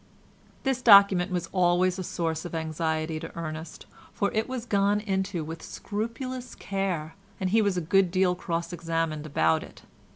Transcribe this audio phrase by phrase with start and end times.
[0.63, 5.43] This document was always a source of anxiety to Ernest, for it was gone into
[5.43, 9.83] with scrupulous care, and he was a good deal cross examined about it.